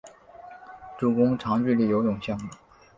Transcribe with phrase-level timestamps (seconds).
[0.97, 2.49] 主攻长距离游泳项目。